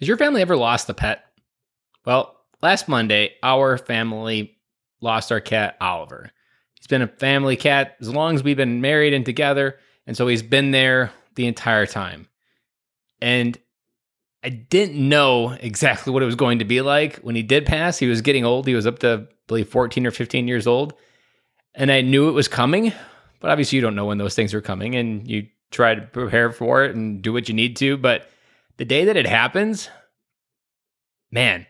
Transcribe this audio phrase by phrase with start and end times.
[0.00, 1.24] Has your family ever lost a pet?
[2.04, 4.56] Well, last Monday, our family
[5.00, 6.30] lost our cat, Oliver.
[6.74, 9.78] He's been a family cat as long as we've been married and together.
[10.06, 12.28] And so he's been there the entire time.
[13.20, 13.58] And
[14.44, 17.98] I didn't know exactly what it was going to be like when he did pass.
[17.98, 18.68] He was getting old.
[18.68, 20.94] He was up to, I believe, 14 or 15 years old.
[21.74, 22.92] And I knew it was coming,
[23.40, 26.50] but obviously you don't know when those things are coming and you try to prepare
[26.52, 27.96] for it and do what you need to.
[27.96, 28.28] But
[28.78, 29.90] the day that it happens,
[31.30, 31.66] man,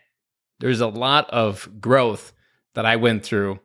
[0.59, 2.33] there's a lot of growth
[2.75, 3.59] that I went through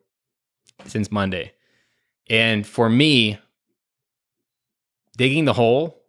[0.87, 1.53] since Monday.
[2.29, 3.39] And for me,
[5.17, 6.03] digging the hole,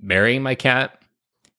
[0.00, 1.02] marrying my cat,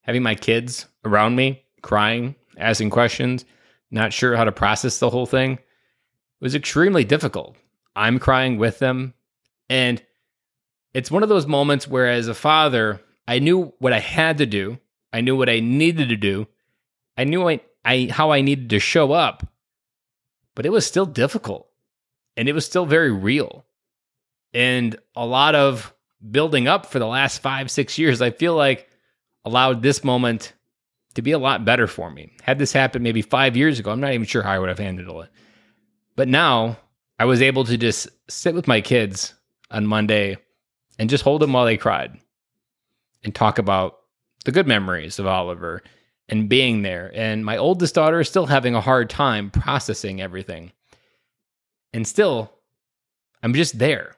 [0.00, 3.44] having my kids around me, crying, asking questions,
[3.90, 5.58] not sure how to process the whole thing
[6.40, 7.56] was extremely difficult.
[7.94, 9.14] I'm crying with them.
[9.68, 10.02] And
[10.94, 14.46] it's one of those moments where, as a father, I knew what I had to
[14.46, 14.78] do,
[15.12, 16.46] I knew what I needed to do,
[17.16, 19.46] I knew I, I, how I needed to show up,
[20.54, 21.68] but it was still difficult
[22.36, 23.64] and it was still very real.
[24.52, 25.94] And a lot of
[26.30, 28.88] building up for the last five, six years, I feel like
[29.44, 30.52] allowed this moment
[31.14, 32.32] to be a lot better for me.
[32.42, 34.78] Had this happened maybe five years ago, I'm not even sure how I would have
[34.78, 35.30] handled it.
[36.16, 36.78] But now
[37.18, 39.34] I was able to just sit with my kids
[39.70, 40.38] on Monday
[40.98, 42.18] and just hold them while they cried
[43.24, 43.99] and talk about
[44.50, 45.80] the good memories of Oliver
[46.28, 47.12] and being there.
[47.14, 50.72] And my oldest daughter is still having a hard time processing everything.
[51.92, 52.52] And still,
[53.44, 54.16] I'm just there.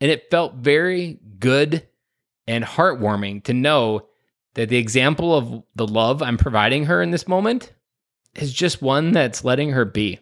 [0.00, 1.86] And it felt very good
[2.48, 4.08] and heartwarming to know
[4.54, 7.72] that the example of the love I'm providing her in this moment
[8.34, 10.18] is just one that's letting her be.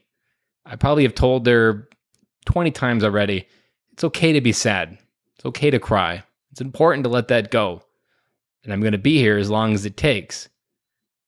[0.67, 1.89] I probably have told her
[2.45, 3.49] 20 times already
[3.93, 4.99] it's okay to be sad.
[5.37, 6.23] It's okay to cry.
[6.51, 7.83] It's important to let that go.
[8.65, 10.49] And I'm going to be here as long as it takes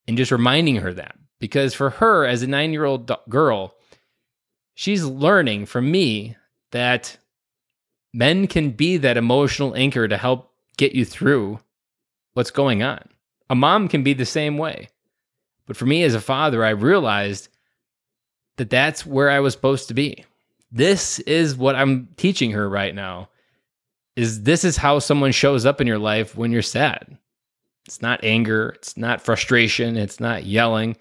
[0.06, 1.16] and just reminding her that.
[1.40, 3.74] Because for her, as a nine year old girl,
[4.74, 6.36] she's learning from me
[6.70, 7.16] that
[8.12, 11.58] men can be that emotional anchor to help get you through
[12.34, 13.00] what's going on.
[13.50, 14.88] A mom can be the same way.
[15.66, 17.48] But for me as a father, I realized
[18.56, 20.24] that that's where I was supposed to be.
[20.70, 23.28] This is what I'm teaching her right now.
[24.16, 27.18] Is this is how someone shows up in your life when you're sad.
[27.86, 28.70] It's not anger.
[28.76, 29.96] It's not frustration.
[29.96, 30.96] It's not yelling.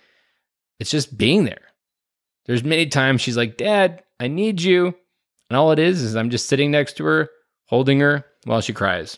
[0.80, 1.62] It's just being there.
[2.46, 4.94] There's many times she's like, Dad, I need you.
[5.50, 7.30] And all it is is I'm just sitting next to her,
[7.66, 9.18] holding her while she cries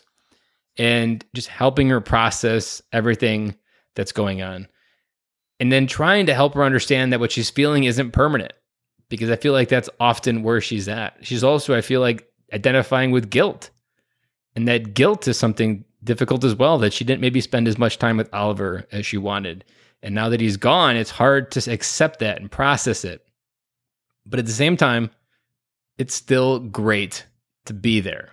[0.78, 3.56] and just helping her process everything
[3.94, 4.68] that's going on.
[5.58, 8.52] And then trying to help her understand that what she's feeling isn't permanent
[9.08, 11.16] because I feel like that's often where she's at.
[11.22, 13.70] She's also, I feel like, identifying with guilt.
[14.54, 17.98] And that guilt is something difficult as well that she didn't maybe spend as much
[17.98, 19.64] time with Oliver as she wanted.
[20.02, 23.26] And now that he's gone, it's hard to accept that and process it.
[24.24, 25.10] But at the same time,
[25.98, 27.24] it's still great
[27.66, 28.30] to be there.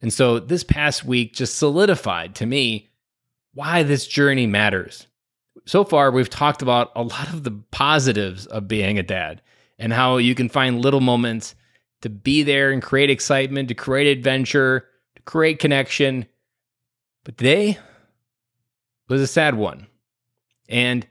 [0.00, 2.90] And so this past week just solidified to me
[3.54, 5.06] why this journey matters.
[5.66, 9.42] So far, we've talked about a lot of the positives of being a dad
[9.78, 11.54] and how you can find little moments
[12.00, 16.26] to be there and create excitement, to create adventure, to create connection,
[17.24, 17.78] but today
[19.08, 19.86] was a sad one.
[20.68, 21.06] And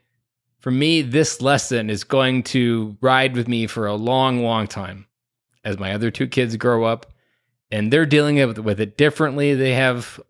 [0.58, 5.06] for me, this lesson is going to ride with me for a long, long time
[5.64, 7.12] as my other two kids grow up
[7.70, 9.54] and they're dealing with it differently.
[9.54, 10.20] They have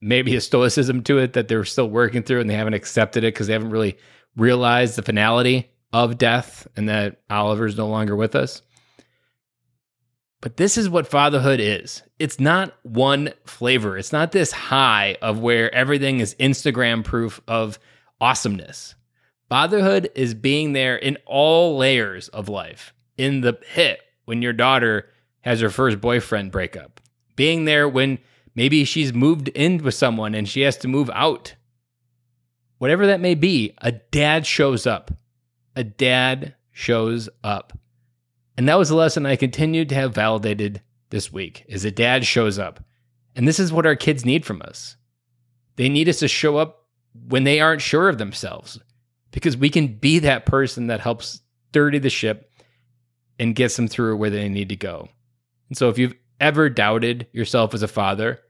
[0.00, 3.34] maybe a stoicism to it that they're still working through and they haven't accepted it
[3.34, 3.96] because they haven't really
[4.36, 8.62] realized the finality of death and that Oliver's no longer with us.
[10.44, 12.02] But this is what fatherhood is.
[12.18, 13.96] It's not one flavor.
[13.96, 17.78] It's not this high of where everything is Instagram proof of
[18.20, 18.94] awesomeness.
[19.48, 22.92] Fatherhood is being there in all layers of life.
[23.16, 25.08] In the pit when your daughter
[25.40, 27.00] has her first boyfriend breakup,
[27.36, 28.18] being there when
[28.54, 31.54] maybe she's moved in with someone and she has to move out.
[32.76, 35.10] Whatever that may be, a dad shows up.
[35.74, 37.72] A dad shows up.
[38.56, 42.24] And that was a lesson I continued to have validated this week is a dad
[42.24, 42.80] shows up.
[43.36, 44.96] And this is what our kids need from us.
[45.76, 46.86] They need us to show up
[47.28, 48.78] when they aren't sure of themselves
[49.30, 51.40] because we can be that person that helps
[51.72, 52.52] dirty the ship
[53.38, 55.08] and gets them through where they need to go.
[55.68, 58.40] And so if you've ever doubted yourself as a father,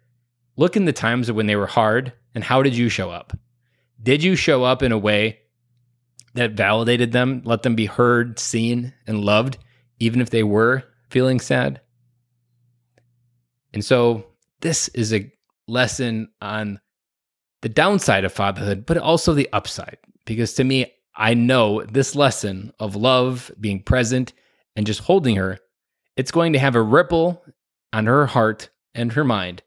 [0.57, 3.33] look in the times when they were hard and how did you show up?
[4.03, 5.41] Did you show up in a way
[6.35, 9.57] that validated them, let them be heard, seen, and loved?
[9.99, 11.81] Even if they were feeling sad.
[13.73, 14.26] And so
[14.61, 15.31] this is a
[15.67, 16.81] lesson on
[17.62, 19.99] the downside of fatherhood, but also the upside.
[20.26, 24.32] Because to me, I know this lesson of love, being present,
[24.76, 25.58] and just holding her,
[26.17, 27.44] it's going to have a ripple
[27.93, 29.62] on her heart and her mind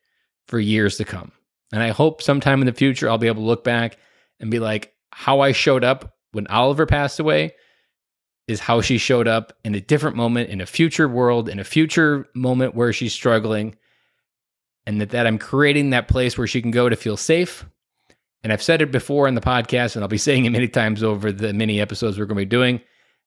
[0.47, 1.31] for years to come.
[1.73, 3.97] And I hope sometime in the future I'll be able to look back
[4.39, 7.53] and be like, how I showed up when Oliver passed away
[8.47, 11.63] is how she showed up in a different moment, in a future world, in a
[11.63, 13.75] future moment where she's struggling.
[14.85, 17.65] And that, that I'm creating that place where she can go to feel safe
[18.43, 21.03] and I've said it before in the podcast, and I'll be saying it many times
[21.03, 22.81] over the many episodes we're going to be doing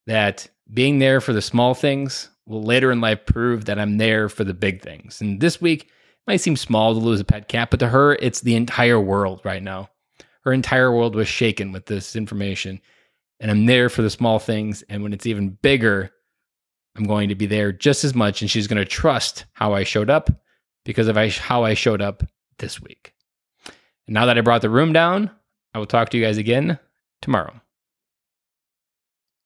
[0.07, 4.29] that being there for the small things will later in life prove that I'm there
[4.29, 5.21] for the big things.
[5.21, 5.91] And this week
[6.27, 9.41] might seem small to lose a pet cat, but to her, it's the entire world
[9.45, 9.91] right now.
[10.43, 12.81] Her entire world was shaken with this information.
[13.41, 14.83] And I'm there for the small things.
[14.89, 16.11] And when it's even bigger,
[16.97, 18.43] I'm going to be there just as much.
[18.43, 20.29] And she's going to trust how I showed up
[20.85, 22.23] because of how I showed up
[22.59, 23.15] this week.
[24.07, 25.31] And now that I brought the room down,
[25.73, 26.79] I will talk to you guys again
[27.23, 27.61] tomorrow.